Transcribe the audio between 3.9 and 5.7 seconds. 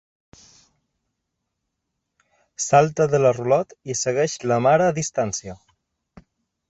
i segueix la mare a distància.